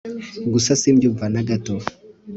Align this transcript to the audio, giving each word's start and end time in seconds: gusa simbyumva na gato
gusa 0.53 0.71
simbyumva 0.81 1.25
na 1.33 1.41
gato 1.49 1.75